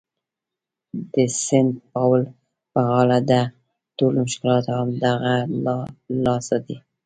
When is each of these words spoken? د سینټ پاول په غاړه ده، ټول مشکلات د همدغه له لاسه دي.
د 1.13 1.15
سینټ 1.43 1.73
پاول 1.91 2.21
په 2.73 2.79
غاړه 2.89 3.19
ده، 3.29 3.41
ټول 3.97 4.13
مشکلات 4.25 4.61
د 4.65 4.69
همدغه 4.79 5.35
له 5.63 5.75
لاسه 6.25 6.55
دي. 6.65 6.77